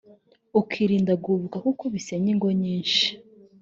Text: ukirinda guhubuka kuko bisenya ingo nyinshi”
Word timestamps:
ukirinda 0.59 1.13
guhubuka 1.23 1.57
kuko 1.65 1.83
bisenya 1.93 2.29
ingo 2.33 2.49
nyinshi” 2.61 3.05